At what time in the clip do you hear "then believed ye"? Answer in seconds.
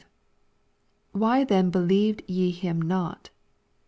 1.47-2.49